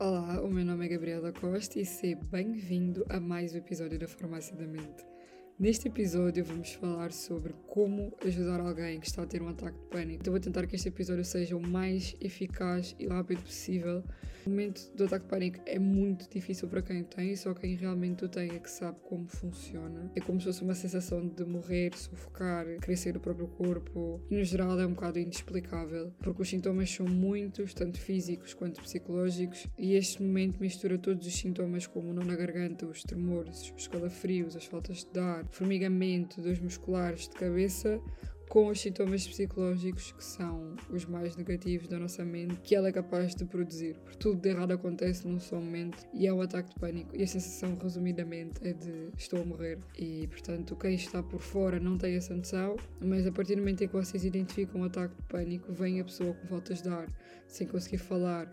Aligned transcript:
Olá, 0.00 0.40
o 0.40 0.48
meu 0.48 0.64
nome 0.64 0.86
é 0.86 0.88
Gabriela 0.90 1.32
Costa 1.32 1.80
e 1.80 1.84
seja 1.84 2.16
bem-vindo 2.30 3.04
a 3.08 3.18
mais 3.18 3.52
um 3.52 3.58
episódio 3.58 3.98
da 3.98 4.06
Farmácia 4.06 4.54
da 4.54 4.64
Mente. 4.64 5.17
Neste 5.58 5.88
episódio 5.88 6.44
vamos 6.44 6.74
falar 6.74 7.10
sobre 7.10 7.52
como 7.66 8.12
ajudar 8.24 8.60
alguém 8.60 9.00
que 9.00 9.08
está 9.08 9.24
a 9.24 9.26
ter 9.26 9.42
um 9.42 9.48
ataque 9.48 9.76
de 9.76 9.86
pânico. 9.86 10.20
Então 10.20 10.32
vou 10.32 10.38
tentar 10.38 10.64
que 10.68 10.76
este 10.76 10.86
episódio 10.86 11.24
seja 11.24 11.56
o 11.56 11.60
mais 11.60 12.14
eficaz 12.20 12.94
e 12.96 13.08
rápido 13.08 13.42
possível. 13.42 14.04
O 14.46 14.50
momento 14.50 14.80
do 14.94 15.04
ataque 15.04 15.24
de 15.24 15.30
pânico 15.30 15.60
é 15.66 15.78
muito 15.78 16.30
difícil 16.30 16.68
para 16.68 16.80
quem 16.80 17.02
o 17.02 17.04
tem, 17.04 17.34
só 17.34 17.52
quem 17.54 17.74
realmente 17.74 18.24
o 18.24 18.28
tem 18.28 18.52
é 18.52 18.58
que 18.60 18.70
sabe 18.70 19.00
como 19.00 19.26
funciona. 19.26 20.12
É 20.14 20.20
como 20.20 20.38
se 20.38 20.46
fosse 20.46 20.62
uma 20.62 20.76
sensação 20.76 21.26
de 21.26 21.44
morrer, 21.44 21.90
sufocar, 21.96 22.64
crescer 22.80 23.16
o 23.16 23.20
próprio 23.20 23.48
corpo. 23.48 24.22
E 24.30 24.36
no 24.36 24.44
geral 24.44 24.78
é 24.78 24.86
um 24.86 24.94
bocado 24.94 25.18
inexplicável, 25.18 26.12
porque 26.22 26.40
os 26.40 26.48
sintomas 26.48 26.88
são 26.88 27.04
muitos, 27.04 27.74
tanto 27.74 28.00
físicos 28.00 28.54
quanto 28.54 28.80
psicológicos, 28.80 29.66
e 29.76 29.94
este 29.94 30.22
momento 30.22 30.60
mistura 30.60 30.96
todos 30.96 31.26
os 31.26 31.34
sintomas 31.34 31.86
como 31.86 32.10
o 32.10 32.14
nó 32.14 32.22
na 32.22 32.36
garganta, 32.36 32.86
os 32.86 33.02
tremores, 33.02 33.74
os 33.76 33.88
calafrios, 33.88 34.54
as 34.56 34.64
faltas 34.64 35.04
de 35.04 35.18
ar, 35.18 35.47
formigamento 35.50 36.40
dos 36.40 36.58
musculares 36.58 37.28
de 37.28 37.34
cabeça 37.34 38.00
com 38.48 38.68
os 38.68 38.80
sintomas 38.80 39.26
psicológicos 39.26 40.12
que 40.12 40.24
são 40.24 40.74
os 40.90 41.04
mais 41.04 41.36
negativos 41.36 41.86
da 41.86 41.98
nossa 41.98 42.24
mente 42.24 42.56
que 42.62 42.74
ela 42.74 42.88
é 42.88 42.92
capaz 42.92 43.34
de 43.34 43.44
produzir. 43.44 43.96
Porque 43.98 44.18
tudo 44.18 44.40
de 44.40 44.48
errado 44.48 44.72
acontece 44.72 45.28
num 45.28 45.38
só 45.38 45.56
momento 45.56 46.06
e 46.14 46.26
é 46.26 46.32
um 46.32 46.40
ataque 46.40 46.70
de 46.70 46.80
pânico. 46.80 47.14
E 47.14 47.22
a 47.22 47.26
sensação, 47.26 47.76
resumidamente, 47.80 48.66
é 48.66 48.72
de 48.72 49.10
estou 49.16 49.42
a 49.42 49.44
morrer. 49.44 49.78
E, 49.96 50.26
portanto, 50.28 50.74
quem 50.76 50.94
está 50.94 51.22
por 51.22 51.40
fora 51.40 51.78
não 51.78 51.98
tem 51.98 52.14
essa 52.14 52.34
noção, 52.34 52.76
mas 53.00 53.26
a 53.26 53.32
partir 53.32 53.54
do 53.54 53.60
momento 53.60 53.84
em 53.84 53.88
que 53.88 53.94
vocês 53.94 54.24
identificam 54.24 54.80
um 54.80 54.84
ataque 54.84 55.14
de 55.14 55.22
pânico, 55.22 55.72
vem 55.72 56.00
a 56.00 56.04
pessoa 56.04 56.34
com 56.34 56.46
faltas 56.46 56.82
de 56.82 56.88
ar, 56.88 57.06
sem 57.46 57.66
conseguir 57.66 57.98
falar, 57.98 58.46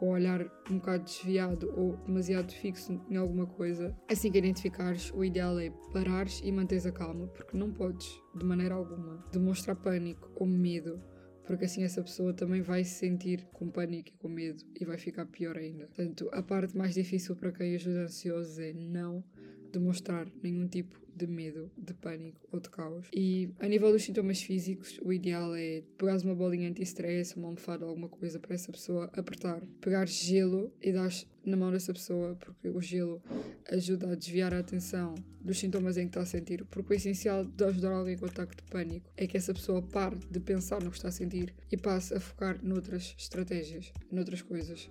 com 0.00 0.06
o 0.06 0.12
olhar 0.12 0.50
um 0.70 0.78
bocado 0.78 1.04
desviado 1.04 1.70
ou 1.76 1.94
demasiado 2.06 2.50
fixo 2.50 2.98
em 3.10 3.16
alguma 3.16 3.46
coisa, 3.46 3.94
assim 4.08 4.32
que 4.32 4.38
identificares, 4.38 5.12
o 5.12 5.22
ideal 5.22 5.58
é 5.60 5.68
parares 5.92 6.40
e 6.42 6.50
manteres 6.50 6.86
a 6.86 6.90
calma, 6.90 7.26
porque 7.26 7.54
não 7.54 7.70
podes, 7.70 8.08
de 8.34 8.42
maneira 8.42 8.74
alguma, 8.74 9.22
demonstrar 9.30 9.76
pânico 9.76 10.32
ou 10.36 10.46
medo, 10.46 10.98
porque 11.46 11.66
assim 11.66 11.82
essa 11.82 12.02
pessoa 12.02 12.32
também 12.32 12.62
vai 12.62 12.82
se 12.82 12.94
sentir 12.94 13.46
com 13.52 13.68
pânico 13.68 14.08
e 14.08 14.12
com 14.12 14.28
medo 14.28 14.64
e 14.80 14.86
vai 14.86 14.96
ficar 14.96 15.26
pior 15.26 15.58
ainda. 15.58 15.84
Portanto, 15.88 16.30
a 16.32 16.42
parte 16.42 16.74
mais 16.74 16.94
difícil 16.94 17.36
para 17.36 17.52
quem 17.52 17.74
ajuda 17.74 18.04
ansiosos 18.04 18.58
é 18.58 18.72
não 18.72 19.22
demonstrar 19.70 20.26
nenhum 20.42 20.66
tipo 20.66 21.00
de 21.14 21.26
medo, 21.26 21.70
de 21.76 21.92
pânico 21.94 22.40
ou 22.50 22.60
de 22.60 22.70
caos. 22.70 23.06
E 23.12 23.50
a 23.58 23.68
nível 23.68 23.92
dos 23.92 24.02
sintomas 24.02 24.40
físicos, 24.42 24.98
o 25.02 25.12
ideal 25.12 25.54
é 25.54 25.82
pegares 25.98 26.22
uma 26.22 26.34
bolinha 26.34 26.68
anti-stress, 26.68 27.36
uma 27.36 27.48
almofada, 27.48 27.84
alguma 27.84 28.08
coisa 28.08 28.38
para 28.38 28.54
essa 28.54 28.72
pessoa 28.72 29.10
apertar, 29.12 29.62
pegar 29.80 30.06
gelo 30.06 30.72
e 30.80 30.92
dar 30.92 31.10
na 31.44 31.56
mão 31.56 31.70
dessa 31.70 31.92
pessoa, 31.92 32.36
porque 32.36 32.68
o 32.68 32.80
gelo 32.80 33.22
ajuda 33.70 34.12
a 34.12 34.14
desviar 34.14 34.52
a 34.54 34.58
atenção 34.58 35.14
dos 35.40 35.58
sintomas 35.58 35.96
em 35.96 36.02
que 36.02 36.08
está 36.08 36.20
a 36.20 36.26
sentir. 36.26 36.64
Porque 36.64 36.92
o 36.92 36.96
essencial 36.96 37.44
de 37.44 37.64
ajudar 37.64 37.92
alguém 37.92 38.16
com 38.16 38.26
ataque 38.26 38.56
de 38.56 38.62
pânico 38.64 39.10
é 39.16 39.26
que 39.26 39.36
essa 39.36 39.54
pessoa 39.54 39.82
pare 39.82 40.18
de 40.30 40.40
pensar 40.40 40.82
no 40.82 40.90
que 40.90 40.96
está 40.96 41.08
a 41.08 41.12
sentir 41.12 41.54
e 41.70 41.76
passe 41.76 42.14
a 42.14 42.20
focar 42.20 42.58
noutras 42.62 43.14
estratégias, 43.18 43.92
noutras 44.10 44.42
coisas 44.42 44.90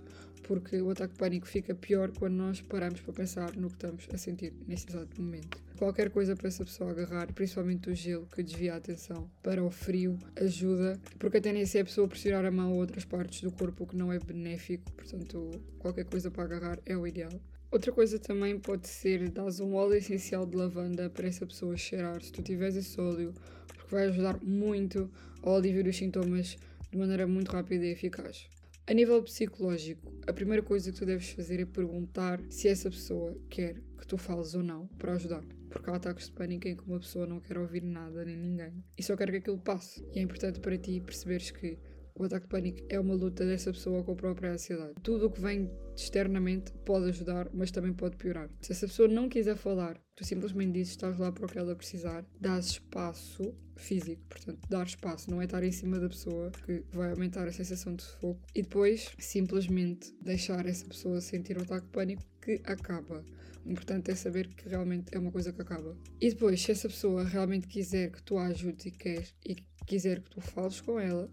porque 0.50 0.80
o 0.82 0.90
ataque 0.90 1.12
de 1.12 1.18
pânico 1.20 1.46
fica 1.46 1.76
pior 1.76 2.10
quando 2.10 2.34
nós 2.34 2.60
paramos 2.60 3.00
para 3.00 3.12
pensar 3.12 3.54
no 3.56 3.68
que 3.68 3.74
estamos 3.74 4.08
a 4.12 4.18
sentir 4.18 4.52
nesse 4.66 4.88
exato 4.88 5.22
momento. 5.22 5.62
Qualquer 5.80 6.10
coisa 6.10 6.36
para 6.36 6.46
essa 6.46 6.62
pessoa 6.62 6.90
agarrar, 6.90 7.32
principalmente 7.32 7.88
o 7.88 7.94
gelo 7.94 8.26
que 8.26 8.42
desvia 8.42 8.74
a 8.74 8.76
atenção 8.76 9.30
para 9.42 9.64
o 9.64 9.70
frio, 9.70 10.18
ajuda, 10.36 11.00
porque 11.18 11.38
a 11.38 11.40
tendência 11.40 11.78
é 11.78 11.80
a 11.80 11.84
pessoa 11.86 12.06
pressionar 12.06 12.44
a 12.44 12.50
mão 12.50 12.72
a 12.72 12.74
outras 12.74 13.06
partes 13.06 13.40
do 13.40 13.50
corpo, 13.50 13.86
que 13.86 13.96
não 13.96 14.12
é 14.12 14.18
benéfico, 14.18 14.92
portanto, 14.92 15.50
qualquer 15.78 16.04
coisa 16.04 16.30
para 16.30 16.44
agarrar 16.44 16.78
é 16.84 16.94
o 16.94 17.06
ideal. 17.06 17.32
Outra 17.70 17.92
coisa 17.92 18.18
também 18.18 18.58
pode 18.58 18.88
ser 18.88 19.30
dar 19.30 19.46
um 19.62 19.74
óleo 19.74 19.94
essencial 19.94 20.44
de 20.44 20.54
lavanda 20.54 21.08
para 21.08 21.26
essa 21.26 21.46
pessoa 21.46 21.74
cheirar, 21.78 22.20
se 22.20 22.30
tu 22.30 22.42
tiveres 22.42 22.76
esse 22.76 23.00
óleo, 23.00 23.32
porque 23.68 23.94
vai 23.94 24.04
ajudar 24.08 24.38
muito 24.44 25.10
ao 25.40 25.56
alívio 25.56 25.82
dos 25.82 25.96
sintomas 25.96 26.58
de 26.90 26.98
maneira 26.98 27.26
muito 27.26 27.52
rápida 27.52 27.86
e 27.86 27.92
eficaz. 27.92 28.50
A 28.86 28.92
nível 28.92 29.22
psicológico, 29.22 30.12
a 30.26 30.32
primeira 30.34 30.62
coisa 30.62 30.92
que 30.92 30.98
tu 30.98 31.06
deves 31.06 31.30
fazer 31.30 31.58
é 31.58 31.64
perguntar 31.64 32.38
se 32.50 32.68
essa 32.68 32.90
pessoa 32.90 33.34
quer 33.48 33.80
que 33.98 34.06
tu 34.06 34.18
fales 34.18 34.52
ou 34.52 34.62
não 34.62 34.86
para 34.98 35.14
ajudar. 35.14 35.42
Porque 35.70 35.88
há 35.88 35.94
ataques 35.94 36.26
de 36.26 36.32
pânico 36.32 36.68
em 36.68 36.76
que 36.76 36.82
uma 36.82 36.98
pessoa 36.98 37.26
não 37.26 37.40
quer 37.40 37.56
ouvir 37.56 37.82
nada 37.82 38.24
nem 38.24 38.36
ninguém 38.36 38.84
e 38.98 39.02
só 39.02 39.16
quer 39.16 39.30
que 39.30 39.36
aquilo 39.38 39.58
passe. 39.58 40.04
E 40.12 40.18
é 40.18 40.22
importante 40.22 40.60
para 40.60 40.76
ti 40.76 41.00
perceberes 41.00 41.50
que 41.50 41.78
o 42.20 42.24
ataque 42.24 42.44
de 42.44 42.50
pânico 42.50 42.78
é 42.90 43.00
uma 43.00 43.14
luta 43.14 43.46
dessa 43.46 43.72
pessoa 43.72 44.04
com 44.04 44.12
a 44.12 44.14
própria 44.14 44.52
ansiedade. 44.52 44.92
Tudo 45.02 45.26
o 45.26 45.30
que 45.30 45.40
vem 45.40 45.70
externamente 45.96 46.70
pode 46.84 47.08
ajudar, 47.08 47.48
mas 47.54 47.70
também 47.70 47.94
pode 47.94 48.18
piorar. 48.18 48.50
Se 48.60 48.72
essa 48.72 48.86
pessoa 48.86 49.08
não 49.08 49.26
quiser 49.26 49.56
falar, 49.56 49.98
tu 50.14 50.22
simplesmente 50.22 50.72
dizes 50.72 50.90
estás 50.90 51.16
lá 51.18 51.32
para 51.32 51.46
o 51.46 51.48
que 51.48 51.58
ela 51.58 51.74
precisar, 51.74 52.26
dás 52.38 52.66
espaço 52.66 53.54
físico, 53.74 54.20
portanto, 54.28 54.60
dar 54.68 54.86
espaço, 54.86 55.30
não 55.30 55.40
é 55.40 55.46
estar 55.46 55.62
em 55.64 55.72
cima 55.72 55.98
da 55.98 56.10
pessoa 56.10 56.50
que 56.50 56.84
vai 56.92 57.10
aumentar 57.10 57.48
a 57.48 57.52
sensação 57.52 57.94
de 57.94 58.02
sufoco 58.02 58.40
e 58.54 58.60
depois 58.60 59.14
simplesmente 59.18 60.14
deixar 60.20 60.66
essa 60.66 60.84
pessoa 60.84 61.22
sentir 61.22 61.56
o 61.56 61.62
ataque 61.62 61.86
de 61.86 61.92
pânico 61.92 62.22
que 62.42 62.60
acaba. 62.64 63.24
O 63.64 63.70
importante 63.70 64.10
é 64.10 64.14
saber 64.14 64.48
que 64.48 64.68
realmente 64.68 65.06
é 65.12 65.18
uma 65.18 65.30
coisa 65.30 65.52
que 65.52 65.62
acaba. 65.62 65.96
E 66.20 66.28
depois, 66.28 66.60
se 66.60 66.72
essa 66.72 66.88
pessoa 66.88 67.24
realmente 67.24 67.66
quiser 67.66 68.10
que 68.10 68.22
tu 68.22 68.36
a 68.36 68.46
ajudes 68.46 68.86
e 68.86 68.90
quer 68.90 69.26
e 69.44 69.56
quiser 69.86 70.20
que 70.20 70.30
tu 70.30 70.40
fales 70.40 70.80
com 70.80 70.98
ela, 70.98 71.30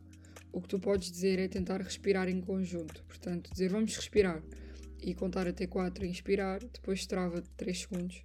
o 0.51 0.61
que 0.61 0.67
tu 0.67 0.79
podes 0.79 1.11
dizer 1.11 1.39
é 1.39 1.47
tentar 1.47 1.81
respirar 1.81 2.27
em 2.29 2.41
conjunto. 2.41 3.03
Portanto, 3.07 3.51
dizer 3.51 3.69
vamos 3.69 3.95
respirar 3.95 4.41
e 5.01 5.13
contar 5.13 5.47
até 5.47 5.67
4 5.67 6.05
e 6.05 6.09
inspirar, 6.09 6.59
depois 6.59 7.05
trava 7.05 7.41
3 7.55 7.79
segundos 7.79 8.23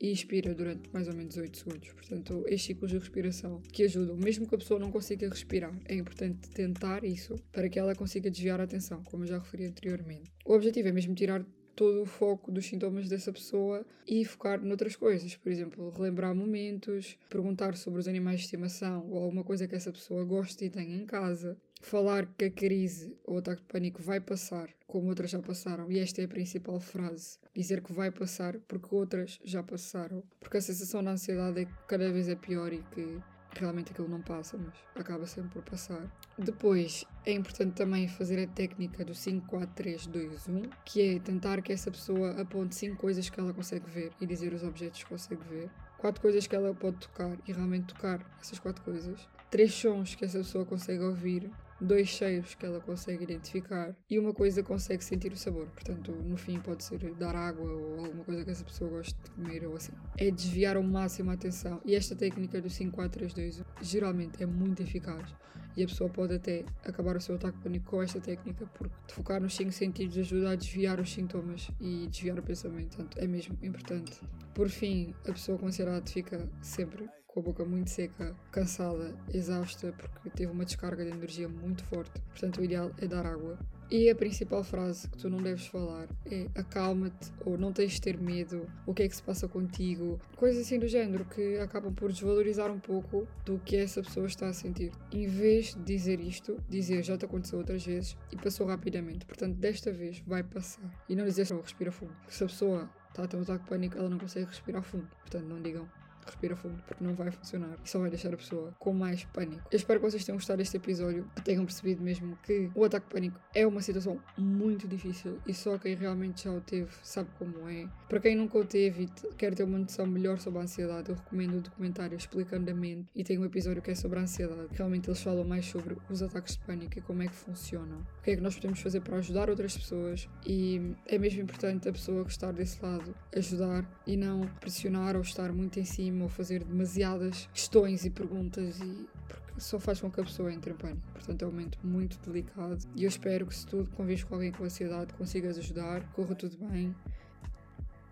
e 0.00 0.10
expira 0.10 0.54
durante 0.54 0.88
mais 0.92 1.08
ou 1.08 1.14
menos 1.14 1.36
8 1.36 1.56
segundos. 1.56 1.92
Portanto, 1.92 2.44
estes 2.46 2.62
ciclos 2.62 2.90
de 2.90 2.98
respiração 2.98 3.60
que 3.70 3.84
ajudam, 3.84 4.16
mesmo 4.16 4.48
que 4.48 4.54
a 4.54 4.58
pessoa 4.58 4.80
não 4.80 4.90
consiga 4.90 5.28
respirar, 5.28 5.78
é 5.84 5.94
importante 5.94 6.48
tentar 6.50 7.04
isso 7.04 7.36
para 7.52 7.68
que 7.68 7.78
ela 7.78 7.94
consiga 7.94 8.30
desviar 8.30 8.60
a 8.60 8.64
atenção, 8.64 9.02
como 9.04 9.24
eu 9.24 9.28
já 9.28 9.38
referi 9.38 9.66
anteriormente. 9.66 10.32
O 10.44 10.54
objetivo 10.54 10.88
é 10.88 10.92
mesmo 10.92 11.14
tirar 11.14 11.44
todo 11.80 12.02
o 12.02 12.04
foco 12.04 12.52
dos 12.52 12.66
sintomas 12.66 13.08
dessa 13.08 13.32
pessoa 13.32 13.86
e 14.06 14.22
focar 14.22 14.60
noutras 14.60 14.94
coisas. 14.94 15.34
Por 15.34 15.50
exemplo, 15.50 15.88
relembrar 15.88 16.34
momentos, 16.34 17.16
perguntar 17.30 17.74
sobre 17.74 17.98
os 17.98 18.06
animais 18.06 18.40
de 18.40 18.44
estimação 18.44 19.08
ou 19.08 19.24
alguma 19.24 19.42
coisa 19.42 19.66
que 19.66 19.74
essa 19.74 19.90
pessoa 19.90 20.22
goste 20.22 20.66
e 20.66 20.68
tenha 20.68 20.94
em 20.94 21.06
casa. 21.06 21.56
Falar 21.80 22.26
que 22.36 22.44
a 22.44 22.50
crise 22.50 23.16
ou 23.24 23.36
o 23.36 23.38
ataque 23.38 23.62
de 23.62 23.68
pânico 23.68 24.02
vai 24.02 24.20
passar, 24.20 24.68
como 24.86 25.08
outras 25.08 25.30
já 25.30 25.38
passaram, 25.38 25.90
e 25.90 25.98
esta 25.98 26.20
é 26.20 26.26
a 26.26 26.28
principal 26.28 26.78
frase. 26.78 27.38
Dizer 27.56 27.80
que 27.80 27.94
vai 27.94 28.10
passar 28.10 28.58
porque 28.68 28.94
outras 28.94 29.40
já 29.42 29.62
passaram. 29.62 30.22
Porque 30.38 30.58
a 30.58 30.60
sensação 30.60 31.02
da 31.02 31.12
ansiedade 31.12 31.60
é 31.60 31.64
que 31.64 31.72
cada 31.88 32.12
vez 32.12 32.28
é 32.28 32.34
pior 32.34 32.74
e 32.74 32.82
que 32.94 33.22
realmente 33.58 33.92
aquilo 33.92 34.08
não 34.08 34.20
passa, 34.20 34.56
mas 34.56 34.74
acaba 34.94 35.26
sempre 35.26 35.50
por 35.50 35.62
passar. 35.62 36.06
Depois 36.38 37.04
é 37.24 37.32
importante 37.32 37.74
também 37.74 38.08
fazer 38.08 38.42
a 38.42 38.46
técnica 38.46 39.04
do 39.04 39.14
5, 39.14 39.46
4, 39.46 39.68
3, 39.74 40.06
2, 40.06 40.48
1, 40.48 40.62
que 40.84 41.16
é 41.16 41.18
tentar 41.18 41.60
que 41.62 41.72
essa 41.72 41.90
pessoa 41.90 42.40
aponte 42.40 42.74
5 42.74 42.96
coisas 42.96 43.28
que 43.28 43.38
ela 43.40 43.52
consegue 43.52 43.88
ver 43.90 44.12
e 44.20 44.26
dizer 44.26 44.52
os 44.52 44.62
objetos 44.62 45.02
que 45.02 45.08
consegue 45.08 45.42
ver. 45.48 45.70
Quatro 45.98 46.20
coisas 46.20 46.46
que 46.46 46.56
ela 46.56 46.74
pode 46.74 46.96
tocar 46.98 47.36
e 47.46 47.52
realmente 47.52 47.94
tocar 47.94 48.24
essas 48.40 48.58
quatro 48.58 48.82
coisas. 48.82 49.28
Três 49.50 49.74
sons 49.74 50.14
que 50.14 50.24
essa 50.24 50.38
pessoa 50.38 50.64
consegue 50.64 51.02
ouvir 51.02 51.50
dois 51.80 52.08
cheiros 52.08 52.54
que 52.54 52.66
ela 52.66 52.80
consegue 52.80 53.24
identificar 53.24 53.94
e 54.08 54.18
uma 54.18 54.32
coisa 54.32 54.62
consegue 54.62 55.02
sentir 55.04 55.32
o 55.32 55.36
sabor. 55.36 55.66
Portanto, 55.68 56.12
no 56.12 56.36
fim 56.36 56.60
pode 56.60 56.84
ser 56.84 56.98
dar 57.14 57.34
água 57.34 57.70
ou 57.70 58.04
alguma 58.04 58.24
coisa 58.24 58.44
que 58.44 58.50
essa 58.50 58.64
pessoa 58.64 58.90
goste 58.90 59.14
de 59.22 59.30
comer 59.30 59.66
ou 59.66 59.76
assim. 59.76 59.92
É 60.16 60.30
desviar 60.30 60.76
ao 60.76 60.82
máximo 60.82 61.30
a 61.30 61.34
atenção. 61.34 61.80
E 61.84 61.94
esta 61.94 62.14
técnica 62.14 62.60
do 62.60 62.68
5, 62.68 62.94
4, 62.94 63.18
3, 63.18 63.34
2 63.34 63.64
geralmente 63.82 64.42
é 64.42 64.46
muito 64.46 64.82
eficaz. 64.82 65.34
E 65.76 65.84
a 65.84 65.86
pessoa 65.86 66.10
pode 66.10 66.34
até 66.34 66.64
acabar 66.84 67.16
o 67.16 67.20
seu 67.20 67.36
ataque 67.36 67.58
pânico 67.58 67.90
com 67.90 68.02
esta 68.02 68.20
técnica, 68.20 68.66
porque 68.74 68.92
focar 69.08 69.40
nos 69.40 69.54
5 69.54 69.70
sentidos 69.70 70.18
ajuda 70.18 70.50
a 70.50 70.56
desviar 70.56 70.98
os 70.98 71.12
sintomas 71.12 71.70
e 71.80 72.08
desviar 72.08 72.38
o 72.38 72.42
pensamento. 72.42 72.96
Portanto, 72.96 73.18
é 73.18 73.26
mesmo 73.26 73.56
importante. 73.62 74.20
Por 74.52 74.68
fim, 74.68 75.14
a 75.26 75.32
pessoa 75.32 75.56
com 75.56 75.66
ansiedade 75.66 76.12
fica 76.12 76.48
sempre 76.60 77.08
com 77.32 77.40
a 77.40 77.42
boca 77.42 77.64
muito 77.64 77.90
seca, 77.90 78.34
cansada, 78.50 79.14
exausta, 79.32 79.92
porque 79.96 80.30
teve 80.30 80.50
uma 80.50 80.64
descarga 80.64 81.04
de 81.04 81.10
energia 81.10 81.48
muito 81.48 81.84
forte. 81.84 82.20
Portanto, 82.30 82.60
o 82.60 82.64
ideal 82.64 82.90
é 82.98 83.06
dar 83.06 83.24
água. 83.24 83.58
E 83.88 84.08
a 84.08 84.14
principal 84.14 84.62
frase 84.62 85.08
que 85.08 85.18
tu 85.18 85.28
não 85.28 85.42
deves 85.42 85.66
falar 85.66 86.08
é 86.30 86.46
acalma-te 86.54 87.32
ou 87.44 87.58
não 87.58 87.72
tens 87.72 87.94
de 87.94 88.00
ter 88.00 88.16
medo, 88.16 88.70
o 88.86 88.94
que 88.94 89.02
é 89.02 89.08
que 89.08 89.16
se 89.16 89.22
passa 89.22 89.48
contigo, 89.48 90.20
coisas 90.36 90.64
assim 90.64 90.78
do 90.78 90.86
género 90.86 91.24
que 91.24 91.58
acabam 91.58 91.92
por 91.92 92.12
desvalorizar 92.12 92.70
um 92.70 92.78
pouco 92.78 93.26
do 93.44 93.58
que 93.58 93.76
essa 93.76 94.00
pessoa 94.00 94.26
está 94.26 94.46
a 94.46 94.52
sentir. 94.52 94.92
Em 95.10 95.26
vez 95.26 95.74
de 95.74 95.82
dizer 95.82 96.20
isto, 96.20 96.56
dizer 96.68 97.02
já 97.02 97.18
te 97.18 97.24
aconteceu 97.24 97.58
outras 97.58 97.84
vezes 97.84 98.16
e 98.30 98.36
passou 98.36 98.64
rapidamente, 98.68 99.26
portanto 99.26 99.56
desta 99.56 99.90
vez 99.90 100.20
vai 100.24 100.44
passar. 100.44 100.88
E 101.08 101.16
não 101.16 101.24
dizer 101.24 101.46
só 101.46 101.60
respira 101.60 101.90
fundo. 101.90 102.14
Se 102.28 102.44
a 102.44 102.46
pessoa 102.46 102.88
está 103.08 103.24
a 103.24 103.26
ter 103.26 103.36
um 103.38 103.42
ataque 103.42 103.64
de 103.64 103.70
pânico, 103.70 103.98
ela 103.98 104.08
não 104.08 104.18
consegue 104.18 104.46
respirar 104.46 104.84
fundo, 104.84 105.08
portanto 105.22 105.46
não 105.46 105.60
digam 105.60 105.88
respira 106.30 106.56
fundo, 106.56 106.82
porque 106.86 107.02
não 107.04 107.14
vai 107.14 107.30
funcionar. 107.30 107.76
E 107.84 107.88
só 107.88 107.98
vai 107.98 108.10
deixar 108.10 108.32
a 108.32 108.36
pessoa 108.36 108.74
com 108.78 108.92
mais 108.92 109.24
pânico. 109.24 109.62
Eu 109.70 109.76
espero 109.76 110.00
que 110.00 110.10
vocês 110.10 110.24
tenham 110.24 110.36
gostado 110.36 110.58
deste 110.58 110.76
episódio, 110.76 111.28
que 111.34 111.42
tenham 111.42 111.64
percebido 111.64 112.02
mesmo 112.02 112.38
que 112.42 112.70
o 112.74 112.84
ataque 112.84 113.06
de 113.06 113.12
pânico 113.12 113.40
é 113.54 113.66
uma 113.66 113.82
situação 113.82 114.20
muito 114.36 114.86
difícil 114.88 115.38
e 115.46 115.54
só 115.54 115.78
quem 115.78 115.94
realmente 115.94 116.44
já 116.44 116.52
o 116.52 116.60
teve 116.60 116.90
sabe 117.02 117.28
como 117.38 117.68
é. 117.68 117.88
Para 118.08 118.20
quem 118.20 118.36
nunca 118.36 118.58
o 118.58 118.64
teve 118.64 119.04
e 119.04 119.34
quer 119.34 119.54
ter 119.54 119.64
uma 119.64 119.78
noção 119.78 120.06
melhor 120.06 120.38
sobre 120.38 120.60
a 120.60 120.62
ansiedade, 120.62 121.10
eu 121.10 121.14
recomendo 121.14 121.58
o 121.58 121.60
documentário 121.60 122.16
Explicando 122.16 122.70
a 122.70 122.74
Mente 122.74 123.08
e 123.14 123.24
tem 123.24 123.38
um 123.38 123.44
episódio 123.44 123.82
que 123.82 123.90
é 123.90 123.94
sobre 123.94 124.18
a 124.18 124.22
ansiedade. 124.22 124.68
Realmente 124.72 125.08
eles 125.08 125.22
falam 125.22 125.44
mais 125.44 125.66
sobre 125.66 125.96
os 126.08 126.22
ataques 126.22 126.56
de 126.56 126.60
pânico 126.60 126.98
e 126.98 127.02
como 127.02 127.22
é 127.22 127.26
que 127.26 127.34
funcionam. 127.34 128.00
O 128.18 128.22
que 128.22 128.32
é 128.32 128.36
que 128.36 128.42
nós 128.42 128.54
podemos 128.54 128.80
fazer 128.80 129.00
para 129.00 129.16
ajudar 129.16 129.50
outras 129.50 129.76
pessoas 129.76 130.28
e 130.46 130.94
é 131.06 131.18
mesmo 131.18 131.42
importante 131.42 131.88
a 131.88 131.92
pessoa 131.92 132.24
está 132.26 132.52
desse 132.52 132.82
lado 132.82 133.14
ajudar 133.34 133.84
e 134.06 134.16
não 134.16 134.46
pressionar 134.60 135.16
ou 135.16 135.22
estar 135.22 135.52
muito 135.52 135.78
em 135.78 135.84
cima 135.84 136.19
ou 136.22 136.28
fazer 136.28 136.64
demasiadas 136.64 137.48
questões 137.52 138.04
e 138.04 138.10
perguntas 138.10 138.78
e 138.80 139.08
porque 139.28 139.60
só 139.60 139.78
faz 139.78 140.00
com 140.00 140.10
que 140.10 140.20
a 140.20 140.24
pessoa 140.24 140.52
entre 140.52 140.72
em 140.72 140.76
pânico. 140.76 141.02
Portanto, 141.12 141.42
é 141.42 141.46
um 141.46 141.50
momento 141.50 141.78
muito 141.82 142.18
delicado 142.20 142.78
e 142.96 143.04
eu 143.04 143.08
espero 143.08 143.46
que 143.46 143.54
se 143.54 143.66
tu 143.66 143.86
convives 143.96 144.24
com 144.24 144.34
alguém 144.34 144.52
com 144.52 144.64
ansiedade 144.64 145.12
consigas 145.14 145.58
ajudar, 145.58 146.02
corra 146.12 146.34
tudo 146.34 146.56
bem. 146.68 146.94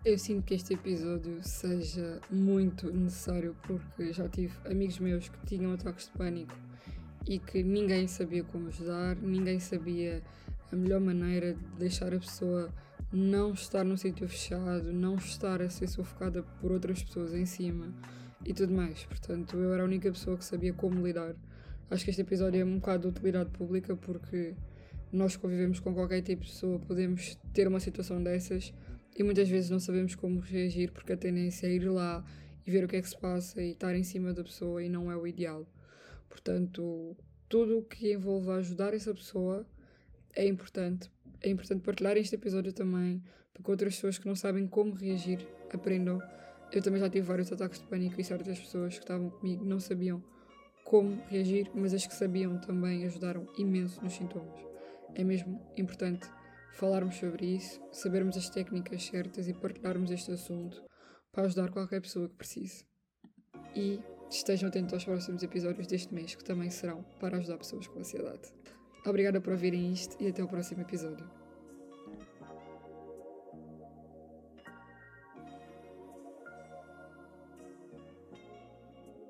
Eu 0.04 0.18
sinto 0.18 0.44
que 0.44 0.54
este 0.54 0.74
episódio 0.74 1.42
seja 1.42 2.20
muito 2.30 2.90
necessário 2.92 3.56
porque 3.62 4.12
já 4.12 4.28
tive 4.28 4.54
amigos 4.64 4.98
meus 4.98 5.28
que 5.28 5.38
tinham 5.46 5.72
ataques 5.72 6.06
de 6.06 6.12
pânico 6.12 6.54
e 7.26 7.38
que 7.38 7.62
ninguém 7.62 8.06
sabia 8.06 8.44
como 8.44 8.68
ajudar, 8.68 9.16
ninguém 9.16 9.60
sabia 9.60 10.22
a 10.72 10.76
melhor 10.76 11.00
maneira 11.00 11.54
de 11.54 11.64
deixar 11.78 12.14
a 12.14 12.18
pessoa 12.18 12.72
não 13.12 13.52
estar 13.52 13.84
num 13.84 13.96
sítio 13.96 14.28
fechado, 14.28 14.92
não 14.92 15.16
estar 15.16 15.62
a 15.62 15.70
ser 15.70 15.86
sufocada 15.86 16.42
por 16.60 16.70
outras 16.72 17.02
pessoas 17.02 17.32
em 17.32 17.46
cima 17.46 17.92
e 18.44 18.52
tudo 18.52 18.72
mais. 18.72 19.04
Portanto, 19.04 19.56
eu 19.56 19.72
era 19.72 19.82
a 19.82 19.86
única 19.86 20.10
pessoa 20.10 20.36
que 20.36 20.44
sabia 20.44 20.74
como 20.74 21.06
lidar. 21.06 21.34
Acho 21.90 22.04
que 22.04 22.10
este 22.10 22.20
episódio 22.20 22.60
é 22.60 22.64
um 22.64 22.76
bocado 22.76 23.02
de 23.02 23.08
utilidade 23.08 23.50
pública 23.50 23.96
porque 23.96 24.54
nós 25.10 25.36
convivemos 25.36 25.80
com 25.80 25.94
qualquer 25.94 26.20
tipo 26.20 26.42
de 26.42 26.50
pessoa, 26.50 26.78
podemos 26.78 27.38
ter 27.54 27.66
uma 27.66 27.80
situação 27.80 28.22
dessas 28.22 28.74
e 29.16 29.22
muitas 29.22 29.48
vezes 29.48 29.70
não 29.70 29.80
sabemos 29.80 30.14
como 30.14 30.40
reagir 30.40 30.92
porque 30.92 31.14
a 31.14 31.16
tendência 31.16 31.66
é 31.66 31.72
ir 31.72 31.88
lá 31.88 32.22
e 32.66 32.70
ver 32.70 32.84
o 32.84 32.88
que 32.88 32.96
é 32.96 33.00
que 33.00 33.08
se 33.08 33.18
passa 33.18 33.62
e 33.62 33.70
estar 33.70 33.94
em 33.94 34.04
cima 34.04 34.34
da 34.34 34.44
pessoa 34.44 34.82
e 34.82 34.88
não 34.90 35.10
é 35.10 35.16
o 35.16 35.26
ideal. 35.26 35.66
Portanto, 36.28 37.16
tudo 37.48 37.78
o 37.78 37.82
que 37.82 38.12
envolva 38.12 38.56
ajudar 38.56 38.92
essa 38.92 39.14
pessoa 39.14 39.66
é 40.36 40.46
importante 40.46 41.10
é 41.42 41.48
importante 41.50 41.82
partilhar 41.82 42.16
este 42.16 42.34
episódio 42.34 42.72
também, 42.72 43.22
para 43.52 43.62
que 43.62 43.70
outras 43.70 43.94
pessoas 43.94 44.18
que 44.18 44.26
não 44.26 44.34
sabem 44.34 44.66
como 44.66 44.94
reagir 44.94 45.46
aprendam. 45.72 46.20
Eu 46.72 46.82
também 46.82 47.00
já 47.00 47.08
tive 47.08 47.26
vários 47.26 47.50
ataques 47.52 47.80
de 47.80 47.86
pânico 47.86 48.20
e 48.20 48.24
certas 48.24 48.58
pessoas 48.58 48.94
que 48.94 49.04
estavam 49.04 49.30
comigo 49.30 49.64
não 49.64 49.80
sabiam 49.80 50.22
como 50.84 51.22
reagir, 51.28 51.70
mas 51.74 51.92
as 51.92 52.06
que 52.06 52.14
sabiam 52.14 52.58
também 52.58 53.04
ajudaram 53.04 53.46
imenso 53.58 54.02
nos 54.02 54.14
sintomas. 54.14 54.58
É 55.14 55.22
mesmo 55.22 55.60
importante 55.76 56.28
falarmos 56.72 57.16
sobre 57.16 57.46
isso, 57.46 57.80
sabermos 57.92 58.36
as 58.36 58.48
técnicas 58.48 59.04
certas 59.04 59.48
e 59.48 59.52
partilharmos 59.52 60.10
este 60.10 60.32
assunto 60.32 60.82
para 61.32 61.44
ajudar 61.44 61.70
qualquer 61.70 62.00
pessoa 62.00 62.28
que 62.28 62.36
precise. 62.36 62.84
E 63.74 64.00
estejam 64.30 64.68
atentos 64.68 64.94
aos 64.94 65.04
próximos 65.04 65.42
episódios 65.42 65.86
deste 65.86 66.14
mês, 66.14 66.34
que 66.34 66.44
também 66.44 66.70
serão 66.70 67.02
para 67.20 67.38
ajudar 67.38 67.58
pessoas 67.58 67.86
com 67.86 67.98
ansiedade. 67.98 68.52
Obrigada 69.06 69.40
por 69.40 69.52
ouvirem 69.52 69.92
isto 69.92 70.16
e 70.20 70.28
até 70.28 70.42
o 70.42 70.48
próximo 70.48 70.82
episódio. 70.82 71.24